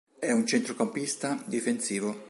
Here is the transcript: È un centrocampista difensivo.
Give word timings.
È 0.17 0.31
un 0.31 0.47
centrocampista 0.47 1.39
difensivo. 1.45 2.17